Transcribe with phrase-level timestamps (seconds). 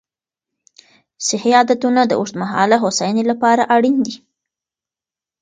[1.27, 4.15] صحي عادتونه د اوږدمهاله هوساینې لپاره اړین دي.